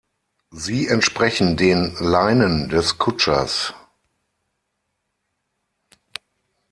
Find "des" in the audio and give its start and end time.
2.69-2.97